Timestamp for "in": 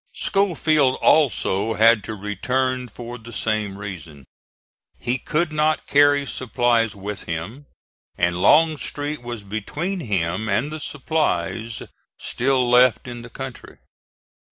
13.07-13.21